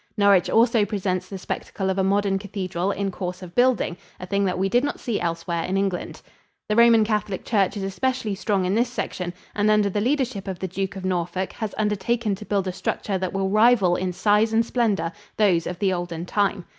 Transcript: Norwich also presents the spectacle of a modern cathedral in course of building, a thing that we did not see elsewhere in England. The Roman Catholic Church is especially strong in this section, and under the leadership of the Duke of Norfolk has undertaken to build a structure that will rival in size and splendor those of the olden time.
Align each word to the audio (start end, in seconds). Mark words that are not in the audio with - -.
Norwich 0.17 0.49
also 0.49 0.83
presents 0.83 1.29
the 1.29 1.37
spectacle 1.37 1.91
of 1.91 1.99
a 1.99 2.03
modern 2.03 2.39
cathedral 2.39 2.89
in 2.89 3.11
course 3.11 3.43
of 3.43 3.53
building, 3.53 3.97
a 4.19 4.25
thing 4.25 4.45
that 4.45 4.57
we 4.57 4.67
did 4.67 4.83
not 4.83 4.99
see 4.99 5.19
elsewhere 5.21 5.61
in 5.63 5.77
England. 5.77 6.23
The 6.69 6.75
Roman 6.75 7.03
Catholic 7.03 7.45
Church 7.45 7.77
is 7.77 7.83
especially 7.83 8.33
strong 8.33 8.65
in 8.65 8.73
this 8.73 8.89
section, 8.89 9.31
and 9.53 9.69
under 9.69 9.91
the 9.91 10.01
leadership 10.01 10.47
of 10.47 10.57
the 10.57 10.67
Duke 10.67 10.95
of 10.95 11.05
Norfolk 11.05 11.53
has 11.53 11.75
undertaken 11.77 12.33
to 12.33 12.45
build 12.45 12.67
a 12.67 12.73
structure 12.73 13.19
that 13.19 13.31
will 13.31 13.49
rival 13.49 13.95
in 13.95 14.11
size 14.11 14.53
and 14.53 14.65
splendor 14.65 15.11
those 15.37 15.67
of 15.67 15.77
the 15.77 15.93
olden 15.93 16.25
time. 16.25 16.65